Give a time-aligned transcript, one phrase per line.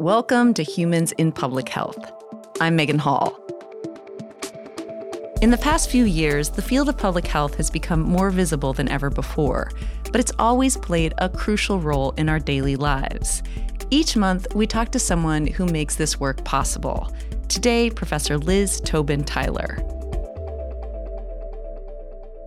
[0.00, 2.12] Welcome to Humans in Public Health.
[2.60, 3.38] I'm Megan Hall.
[5.40, 8.88] In the past few years, the field of public health has become more visible than
[8.88, 9.70] ever before,
[10.10, 13.44] but it's always played a crucial role in our daily lives.
[13.90, 17.14] Each month, we talk to someone who makes this work possible.
[17.48, 19.78] Today, Professor Liz Tobin Tyler.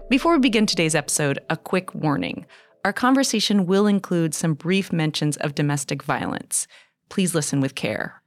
[0.09, 2.45] Before we begin today's episode, a quick warning.
[2.83, 6.67] Our conversation will include some brief mentions of domestic violence.
[7.09, 8.21] Please listen with care.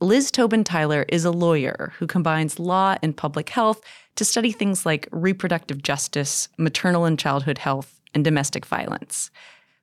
[0.00, 3.80] Liz Tobin Tyler is a lawyer who combines law and public health
[4.16, 9.30] to study things like reproductive justice, maternal and childhood health, and domestic violence.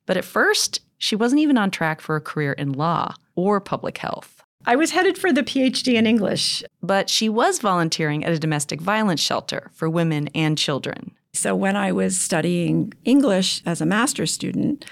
[0.05, 3.97] But at first, she wasn't even on track for a career in law or public
[3.97, 4.43] health.
[4.65, 6.63] I was headed for the PhD in English.
[6.83, 11.11] But she was volunteering at a domestic violence shelter for women and children.
[11.33, 14.85] So when I was studying English as a master's student,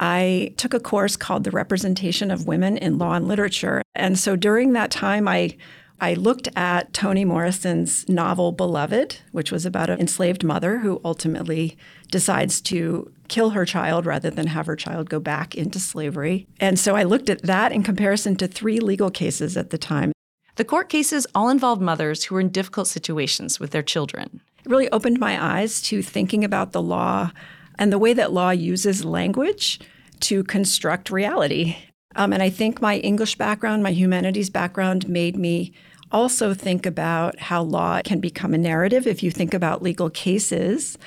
[0.00, 3.82] I took a course called The Representation of Women in Law and Literature.
[3.94, 5.56] And so during that time, I
[6.00, 11.76] I looked at Toni Morrison's novel Beloved, which was about an enslaved mother who ultimately
[12.12, 16.46] decides to kill her child rather than have her child go back into slavery.
[16.60, 20.12] And so I looked at that in comparison to three legal cases at the time.
[20.54, 24.40] The court cases all involved mothers who were in difficult situations with their children.
[24.64, 27.32] It really opened my eyes to thinking about the law
[27.78, 29.80] and the way that law uses language
[30.20, 31.76] to construct reality.
[32.16, 35.72] Um, and I think my English background, my humanities background, made me
[36.10, 39.06] also think about how law can become a narrative.
[39.06, 40.98] If you think about legal cases,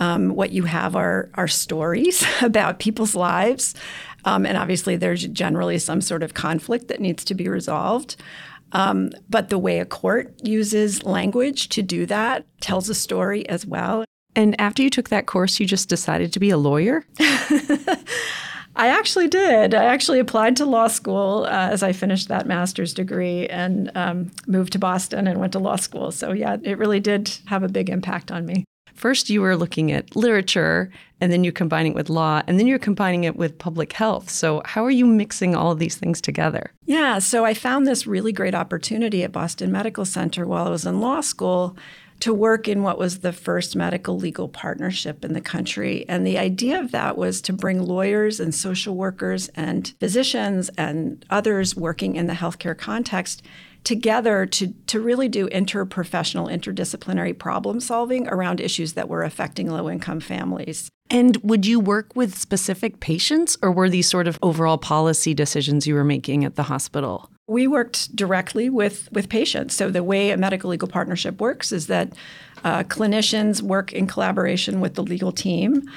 [0.00, 3.74] um, what you have are, are stories about people's lives.
[4.24, 8.16] Um, and obviously, there's generally some sort of conflict that needs to be resolved.
[8.72, 13.64] Um, but the way a court uses language to do that tells a story as
[13.64, 14.04] well.
[14.36, 17.04] And after you took that course, you just decided to be a lawyer?
[18.78, 19.74] I actually did.
[19.74, 24.30] I actually applied to law school uh, as I finished that master's degree and um,
[24.46, 26.12] moved to Boston and went to law school.
[26.12, 28.66] So, yeah, it really did have a big impact on me.
[28.94, 30.90] First, you were looking at literature,
[31.20, 34.30] and then you're combining it with law, and then you're combining it with public health.
[34.30, 36.72] So, how are you mixing all of these things together?
[36.86, 40.86] Yeah, so I found this really great opportunity at Boston Medical Center while I was
[40.86, 41.76] in law school
[42.20, 46.04] to work in what was the first medical legal partnership in the country.
[46.08, 51.24] And the idea of that was to bring lawyers and social workers and physicians and
[51.30, 53.42] others working in the healthcare context
[53.84, 59.88] together to, to really do interprofessional, interdisciplinary problem solving around issues that were affecting low
[59.88, 60.90] income families.
[61.08, 65.86] And would you work with specific patients, or were these sort of overall policy decisions
[65.86, 67.30] you were making at the hospital?
[67.48, 69.76] We worked directly with, with patients.
[69.76, 72.12] So, the way a medical legal partnership works is that
[72.64, 75.88] uh, clinicians work in collaboration with the legal team,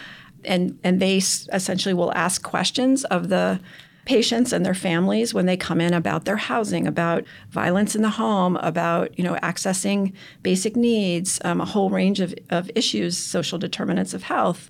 [0.46, 3.60] and, and they essentially will ask questions of the
[4.06, 8.10] patients and their families when they come in about their housing, about violence in the
[8.10, 13.60] home, about you know accessing basic needs, um, a whole range of, of issues, social
[13.60, 14.70] determinants of health,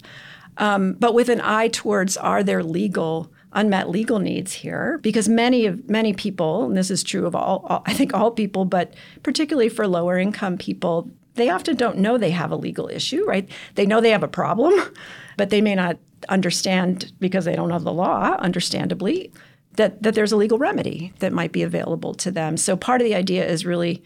[0.58, 5.66] um, but with an eye towards are there legal unmet legal needs here because many
[5.66, 8.94] of many people and this is true of all, all, i think all people but
[9.24, 13.50] particularly for lower income people they often don't know they have a legal issue right?
[13.76, 14.74] They know they have a problem
[15.38, 19.32] but they may not understand because they don't know the law understandably
[19.74, 22.58] that that there's a legal remedy that might be available to them.
[22.58, 24.04] So part of the idea is really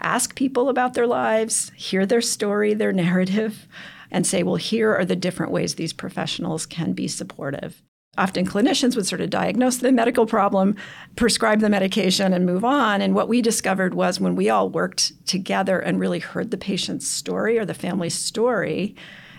[0.00, 3.66] ask people about their lives hear their story their narrative
[4.10, 7.82] and say well here are the different ways these professionals can be supportive
[8.18, 10.76] often clinicians would sort of diagnose the medical problem,
[11.16, 13.00] prescribe the medication, and move on.
[13.00, 17.06] And what we discovered was when we all worked together and really heard the patient's
[17.06, 18.94] story or the family's story,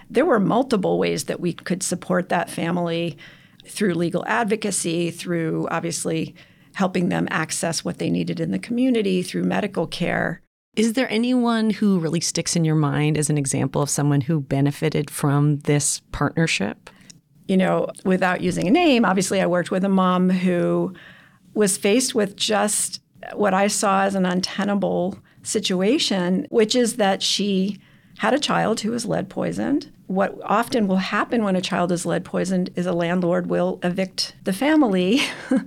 [0.09, 3.17] there were multiple ways that we could support that family
[3.65, 6.33] through legal advocacy, through obviously
[6.73, 10.41] helping them access what they needed in the community, through medical care.
[10.75, 14.39] Is there anyone who really sticks in your mind as an example of someone who
[14.39, 16.89] benefited from this partnership?
[17.49, 20.93] You know, without using a name, obviously I worked with a mom who
[21.55, 23.01] was faced with just
[23.33, 27.79] what I saw as an untenable situation, which is that she
[28.19, 29.91] had a child who was lead poisoned.
[30.05, 34.35] What often will happen when a child is lead poisoned is a landlord will evict
[34.43, 35.19] the family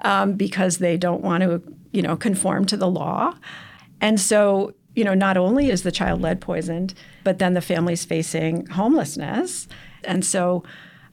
[0.00, 1.62] um, because they don't want to,
[1.92, 3.34] you know, conform to the law.
[4.00, 8.04] And so, you know, not only is the child lead poisoned, but then the family's
[8.04, 9.68] facing homelessness.
[10.02, 10.64] And so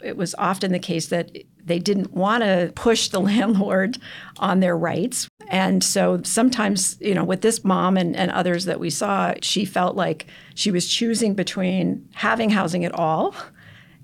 [0.03, 1.31] it was often the case that
[1.63, 3.97] they didn't want to push the landlord
[4.37, 5.27] on their rights.
[5.49, 9.65] And so sometimes, you know, with this mom and, and others that we saw, she
[9.65, 13.35] felt like she was choosing between having housing at all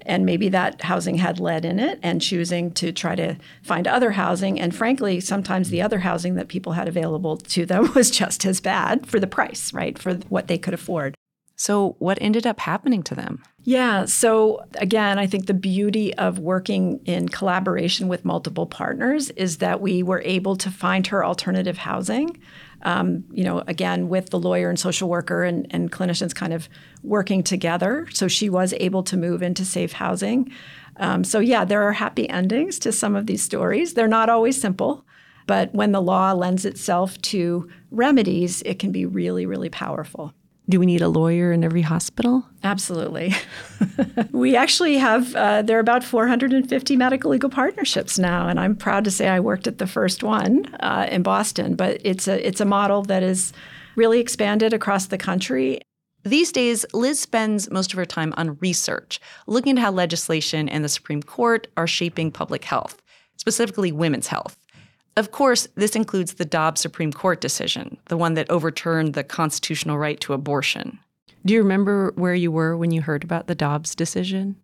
[0.06, 4.12] and maybe that housing had lead in it and choosing to try to find other
[4.12, 8.46] housing and frankly sometimes the other housing that people had available to them was just
[8.46, 11.16] as bad for the price right for what they could afford
[11.56, 16.40] so what ended up happening to them yeah so again i think the beauty of
[16.40, 21.78] working in collaboration with multiple partners is that we were able to find her alternative
[21.78, 22.38] housing
[22.84, 26.70] um, you know, again, with the lawyer and social worker and, and clinicians kind of
[27.02, 28.08] working together.
[28.12, 30.52] So she was able to move into safe housing.
[30.98, 33.94] Um, so, yeah, there are happy endings to some of these stories.
[33.94, 35.06] They're not always simple,
[35.48, 40.34] but when the law lends itself to remedies, it can be really, really powerful.
[40.70, 42.46] Do we need a lawyer in every hospital?
[42.64, 43.34] Absolutely.
[44.32, 49.04] we actually have, uh, there are about 450 medical legal partnerships now, and I'm proud
[49.04, 51.76] to say I worked at the first one uh, in Boston.
[51.76, 53.52] But it's a, it's a model that is
[53.96, 55.82] really expanded across the country.
[56.24, 60.84] These days, Liz spends most of her time on research, looking at how legislation and
[60.84, 63.02] the Supreme Court are shaping public health,
[63.36, 64.58] specifically women's health.
[65.16, 69.98] Of course, this includes the Dobbs Supreme Court decision, the one that overturned the constitutional
[69.98, 71.00] right to abortion.
[71.46, 74.56] Do you remember where you were when you heard about the Dobbs decision?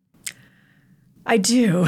[1.26, 1.88] I do.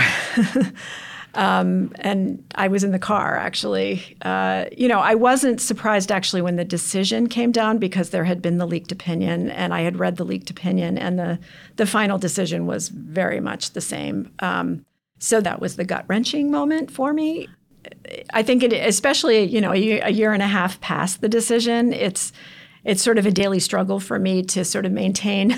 [1.33, 4.17] um, and I was in the car, actually.
[4.21, 8.41] Uh, you know, I wasn't surprised actually when the decision came down because there had
[8.41, 11.39] been the leaked opinion, and I had read the leaked opinion, and the,
[11.77, 14.31] the final decision was very much the same.
[14.39, 14.85] Um,
[15.17, 17.47] so that was the gut wrenching moment for me.
[18.33, 21.29] I think it, especially you know a year, a year and a half past the
[21.29, 22.31] decision, it's
[22.83, 25.51] it's sort of a daily struggle for me to sort of maintain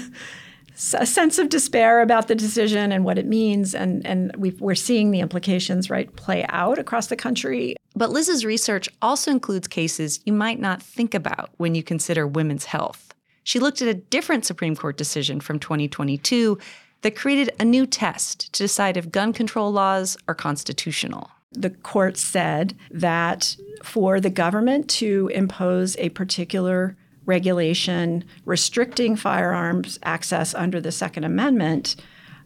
[0.96, 4.76] a sense of despair about the decision and what it means, and and we are
[4.76, 7.76] seeing the implications right play out across the country.
[7.96, 12.66] But Liz's research also includes cases you might not think about when you consider women's
[12.66, 13.14] health.
[13.44, 16.58] She looked at a different Supreme Court decision from 2022
[17.02, 22.18] that created a new test to decide if gun control laws are constitutional the court
[22.18, 26.96] said that for the government to impose a particular
[27.26, 31.96] regulation restricting firearms access under the Second Amendment,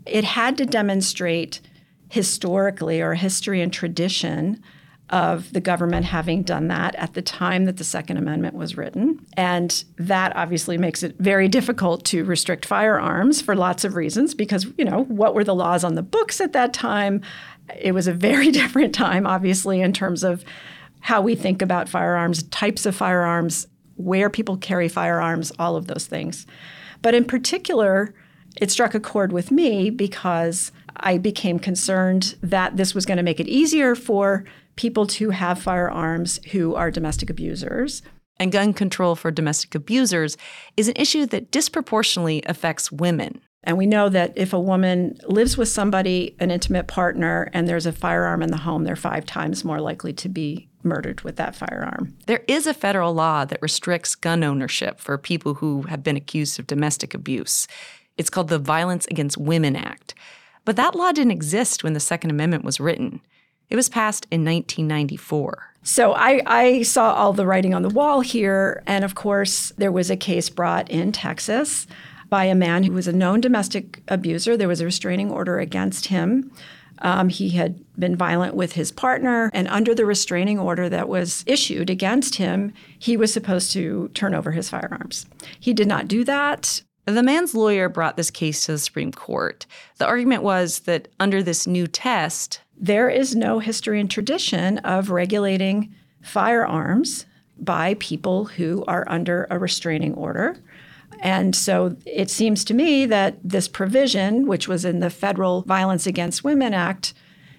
[0.05, 1.59] it had to demonstrate
[2.09, 4.63] historically or history and tradition
[5.09, 9.25] of the government having done that at the time that the Second Amendment was written.
[9.33, 14.67] And that obviously makes it very difficult to restrict firearms for lots of reasons because,
[14.77, 17.21] you know, what were the laws on the books at that time?
[17.79, 20.43] It was a very different time, obviously, in terms of
[21.01, 26.05] how we think about firearms, types of firearms, where people carry firearms, all of those
[26.05, 26.45] things.
[27.01, 28.13] But in particular,
[28.59, 33.23] it struck a chord with me because I became concerned that this was going to
[33.23, 38.01] make it easier for people to have firearms who are domestic abusers.
[38.39, 40.37] And gun control for domestic abusers
[40.75, 43.41] is an issue that disproportionately affects women.
[43.67, 47.85] And we know that if a woman lives with somebody, an intimate partner, and there's
[47.85, 51.53] a firearm in the home, they're five times more likely to be murdered with that
[51.53, 52.15] firearm.
[52.27, 56.57] There is a federal law that restricts gun ownership for people who have been accused
[56.59, 57.67] of domestic abuse.
[58.17, 60.15] It's called the Violence Against Women Act.
[60.63, 63.19] But that law didn't exist when the Second Amendment was written.
[63.69, 65.73] It was passed in 1994.
[65.83, 68.81] So I, I, saw all the writing on the wall here.
[68.87, 71.85] And of course, there was a case brought in Texas
[72.29, 74.57] by a man who was a known domestic abuser.
[74.57, 76.51] There was a restraining order against him.
[76.99, 81.43] Um, he had been violent with his partner, and under the restraining order that was
[81.45, 85.27] issued against him, he was supposed to turn over his firearms.
[85.59, 86.81] He did not do that.
[87.05, 89.65] The man's lawyer brought this case to the Supreme Court.
[89.97, 95.09] The argument was that under this new test, there is no history and tradition of
[95.09, 97.25] regulating firearms
[97.59, 100.57] by people who are under a restraining order.
[101.21, 106.05] And so it seems to me that this provision, which was in the Federal Violence
[106.07, 107.13] Against Women Act,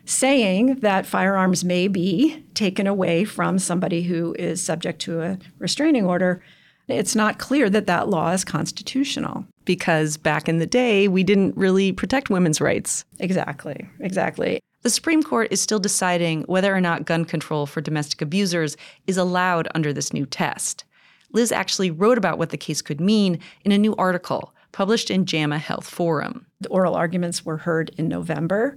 [0.05, 6.07] saying that firearms may be taken away from somebody who is subject to a restraining
[6.07, 6.43] order,
[6.88, 9.45] it's not clear that that law is constitutional.
[9.67, 13.05] Because back in the day, we didn't really protect women's rights.
[13.19, 14.61] Exactly, exactly.
[14.83, 19.19] The Supreme Court is still deciding whether or not gun control for domestic abusers is
[19.19, 20.85] allowed under this new test.
[21.32, 25.25] Liz actually wrote about what the case could mean in a new article published in
[25.25, 26.47] JAMA Health Forum.
[26.61, 28.76] The oral arguments were heard in November.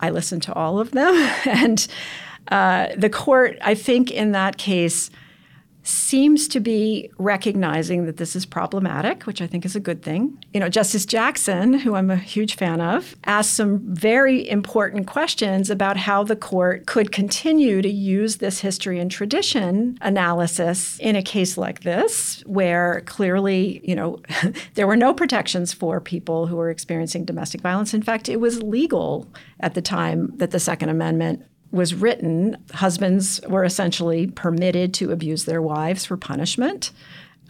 [0.00, 1.14] I listened to all of them.
[1.46, 1.86] And
[2.48, 5.10] uh, the court, I think, in that case,
[5.84, 10.42] seems to be recognizing that this is problematic, which I think is a good thing.
[10.52, 15.68] You know, Justice Jackson, who I'm a huge fan of, asked some very important questions
[15.70, 21.22] about how the court could continue to use this history and tradition analysis in a
[21.22, 24.20] case like this, where clearly, you know,
[24.74, 27.92] there were no protections for people who were experiencing domestic violence.
[27.92, 29.28] In fact, it was legal
[29.60, 31.44] at the time that the Second Amendment
[31.74, 36.92] was written, husbands were essentially permitted to abuse their wives for punishment.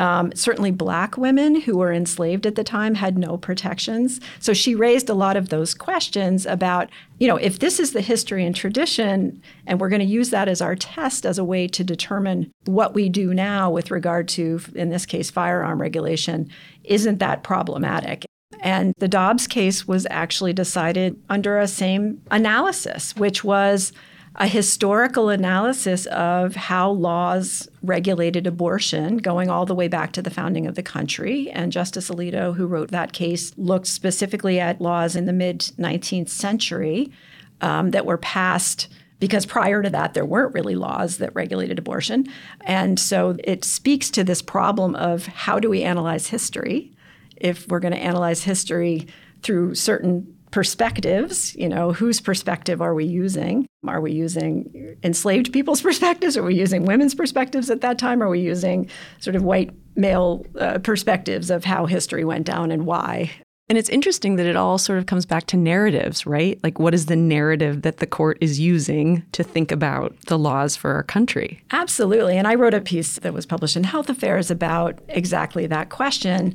[0.00, 4.20] Um, certainly, black women who were enslaved at the time had no protections.
[4.40, 6.90] So she raised a lot of those questions about,
[7.20, 10.48] you know, if this is the history and tradition, and we're going to use that
[10.48, 14.58] as our test as a way to determine what we do now with regard to,
[14.74, 16.50] in this case, firearm regulation,
[16.82, 18.24] isn't that problematic?
[18.60, 23.92] And the Dobbs case was actually decided under a same analysis, which was
[24.36, 30.30] a historical analysis of how laws regulated abortion going all the way back to the
[30.30, 31.50] founding of the country.
[31.50, 36.30] And Justice Alito, who wrote that case, looked specifically at laws in the mid 19th
[36.30, 37.12] century
[37.60, 38.88] um, that were passed
[39.20, 42.26] because prior to that, there weren't really laws that regulated abortion.
[42.62, 46.92] And so it speaks to this problem of how do we analyze history
[47.36, 49.06] if we're going to analyze history
[49.42, 53.66] through certain perspectives, you know, whose perspective are we using?
[53.88, 56.36] Are we using enslaved people's perspectives?
[56.36, 58.22] Are we using women's perspectives at that time?
[58.22, 58.88] Are we using
[59.20, 63.30] sort of white male uh, perspectives of how history went down and why?
[63.68, 66.60] And it's interesting that it all sort of comes back to narratives, right?
[66.62, 70.76] Like, what is the narrative that the court is using to think about the laws
[70.76, 71.62] for our country?
[71.70, 72.36] Absolutely.
[72.36, 76.54] And I wrote a piece that was published in Health Affairs about exactly that question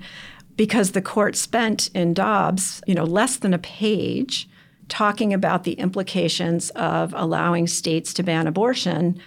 [0.56, 4.48] because the court spent in Dobbs, you know, less than a page
[4.90, 9.22] talking about the implications of allowing states to ban abortion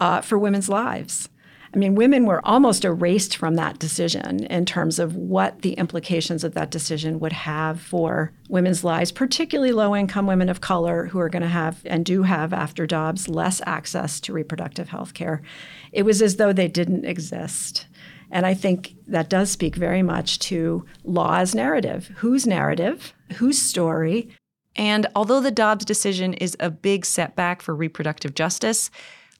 [0.00, 1.28] uh, for women's lives.
[1.74, 6.44] I mean, women were almost erased from that decision in terms of what the implications
[6.44, 11.18] of that decision would have for women's lives, particularly low income women of color who
[11.18, 15.42] are going to have and do have after Dobbs less access to reproductive health care.
[15.90, 17.86] It was as though they didn't exist.
[18.30, 22.12] And I think that does speak very much to law's narrative.
[22.18, 23.14] Whose narrative?
[23.34, 24.28] Whose story?
[24.76, 28.90] And although the Dobbs decision is a big setback for reproductive justice,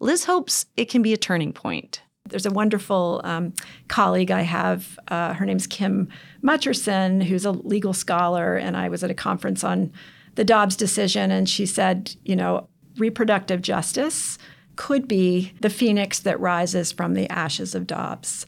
[0.00, 2.03] Liz hopes it can be a turning point.
[2.29, 3.53] There's a wonderful um,
[3.88, 4.99] colleague I have.
[5.09, 6.09] Uh, her name's Kim
[6.43, 8.57] Mutcherson, who's a legal scholar.
[8.57, 9.93] And I was at a conference on
[10.35, 14.38] the Dobbs decision, and she said, you know, reproductive justice
[14.76, 18.47] could be the phoenix that rises from the ashes of Dobbs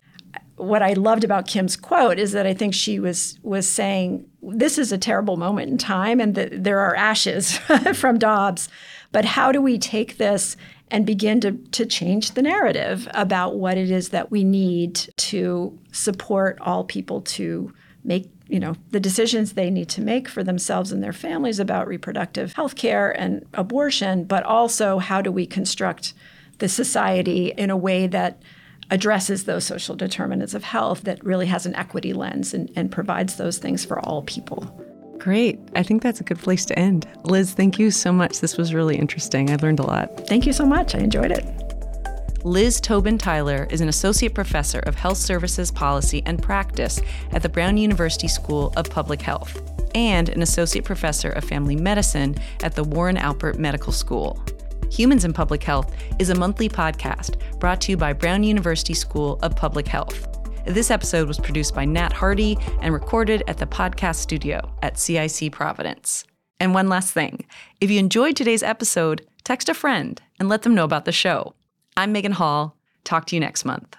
[0.56, 4.78] what I loved about Kim's quote is that I think she was was saying this
[4.78, 7.56] is a terrible moment in time and that there are ashes
[7.94, 8.68] from Dobbs,
[9.12, 10.56] but how do we take this
[10.90, 15.76] and begin to, to change the narrative about what it is that we need to
[15.90, 17.72] support all people to
[18.04, 21.88] make you know the decisions they need to make for themselves and their families about
[21.88, 26.14] reproductive health care and abortion, but also how do we construct
[26.58, 28.40] the society in a way that
[28.90, 33.36] addresses those social determinants of health that really has an equity lens and, and provides
[33.36, 34.64] those things for all people.
[35.18, 35.58] Great.
[35.74, 37.08] I think that's a good place to end.
[37.24, 38.40] Liz, thank you so much.
[38.40, 39.50] This was really interesting.
[39.50, 40.26] I learned a lot.
[40.28, 40.94] Thank you so much.
[40.94, 41.44] I enjoyed it.
[42.44, 47.00] Liz Tobin Tyler is an associate professor of health services policy and practice
[47.32, 49.60] at the Brown University School of Public Health
[49.96, 54.40] and an associate professor of family medicine at the Warren Alpert Medical School.
[54.90, 59.38] Humans in Public Health is a monthly podcast brought to you by Brown University School
[59.42, 60.28] of Public Health.
[60.64, 65.52] This episode was produced by Nat Hardy and recorded at the podcast studio at CIC
[65.52, 66.24] Providence.
[66.58, 67.44] And one last thing
[67.80, 71.54] if you enjoyed today's episode, text a friend and let them know about the show.
[71.96, 72.76] I'm Megan Hall.
[73.04, 73.96] Talk to you next month.